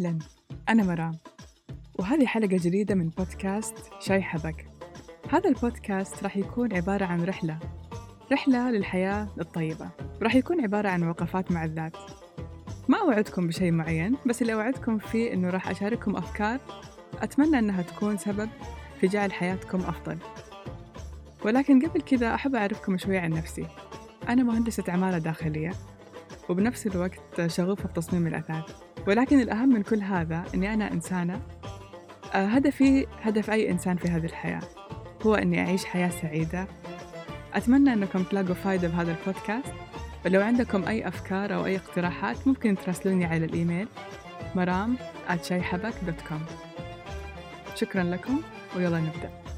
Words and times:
أهلا 0.00 0.18
أنا 0.68 0.82
مرام. 0.82 1.18
وهذه 1.98 2.26
حلقة 2.26 2.56
جديدة 2.56 2.94
من 2.94 3.08
بودكاست 3.08 3.74
شاي 4.00 4.22
حبك. 4.22 4.66
هذا 5.30 5.48
البودكاست 5.50 6.22
راح 6.22 6.36
يكون 6.36 6.72
عبارة 6.72 7.04
عن 7.04 7.24
رحلة. 7.24 7.58
رحلة 8.32 8.70
للحياة 8.70 9.28
الطيبة. 9.40 9.90
راح 10.22 10.34
يكون 10.34 10.60
عبارة 10.60 10.88
عن 10.88 11.08
وقفات 11.08 11.52
مع 11.52 11.64
الذات. 11.64 11.96
ما 12.88 12.98
أوعدكم 13.00 13.46
بشيء 13.46 13.72
معين 13.72 14.16
بس 14.26 14.42
اللي 14.42 14.54
أوعدكم 14.54 14.98
فيه 14.98 15.32
إنه 15.32 15.50
راح 15.50 15.68
أشارككم 15.68 16.16
أفكار 16.16 16.60
أتمنى 17.18 17.58
أنها 17.58 17.82
تكون 17.82 18.16
سبب 18.18 18.48
في 19.00 19.06
جعل 19.06 19.32
حياتكم 19.32 19.78
أفضل. 19.78 20.18
ولكن 21.44 21.86
قبل 21.86 22.00
كذا 22.00 22.34
أحب 22.34 22.54
أعرفكم 22.54 22.98
شوي 22.98 23.18
عن 23.18 23.30
نفسي. 23.30 23.66
أنا 24.28 24.42
مهندسة 24.42 24.84
عمارة 24.88 25.18
داخلية 25.18 25.72
وبنفس 26.48 26.86
الوقت 26.86 27.46
شغوفة 27.46 27.88
في 27.88 27.94
تصميم 27.94 28.26
الأثاث. 28.26 28.89
ولكن 29.06 29.40
الأهم 29.40 29.68
من 29.68 29.82
كل 29.82 30.00
هذا 30.02 30.44
أني 30.54 30.74
أنا 30.74 30.92
إنسانة 30.92 31.40
آه، 32.34 32.46
هدفي 32.46 33.06
هدف 33.22 33.50
أي 33.50 33.70
إنسان 33.70 33.96
في 33.96 34.08
هذه 34.08 34.24
الحياة 34.24 34.62
هو 35.26 35.34
أني 35.34 35.60
أعيش 35.60 35.84
حياة 35.84 36.08
سعيدة. 36.08 36.66
أتمنى 37.54 37.92
أنكم 37.92 38.22
تلاقوا 38.22 38.54
فايدة 38.54 38.88
بهذا 38.88 39.10
البودكاست. 39.20 39.72
ولو 40.26 40.40
عندكم 40.40 40.84
أي 40.84 41.08
أفكار 41.08 41.54
أو 41.54 41.66
أي 41.66 41.76
اقتراحات 41.76 42.48
ممكن 42.48 42.76
تراسلوني 42.76 43.24
على 43.24 43.44
الإيميل 43.44 43.88
مرام 44.54 44.96
شكرا 47.74 48.02
لكم 48.02 48.40
ويلا 48.76 49.00
نبدأ. 49.00 49.49